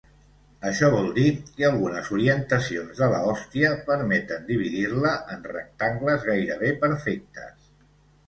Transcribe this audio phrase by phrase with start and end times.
[0.67, 1.25] Això vol dir
[1.57, 7.71] que algunes orientacions de la hòstia permeten dividir-la en rectangles gairebé perfectes.